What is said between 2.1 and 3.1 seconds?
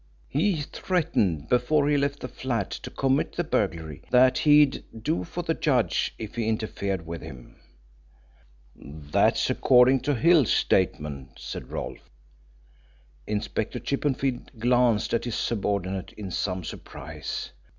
the flat to